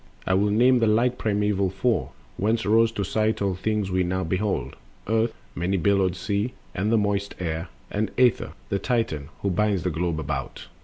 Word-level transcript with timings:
I 0.25 0.33
will 0.33 0.49
name 0.49 0.79
the 0.79 0.87
like 0.87 1.19
primeval 1.19 1.69
Four, 1.69 2.09
Whence 2.35 2.65
rose 2.65 2.91
to 2.93 3.03
sight 3.03 3.39
all 3.39 3.53
things 3.53 3.91
we 3.91 4.01
now 4.01 4.23
behold— 4.23 4.75
Earth, 5.07 5.35
many 5.53 5.77
billowed 5.77 6.15
Sea, 6.15 6.53
and 6.73 6.91
the 6.91 6.97
moist 6.97 7.35
Air, 7.39 7.67
And 7.91 8.09
Aether, 8.17 8.53
the 8.69 8.79
Titan, 8.79 9.29
who 9.43 9.51
binds 9.51 9.83
the 9.83 9.91
globe 9.91 10.19
about. 10.19 10.65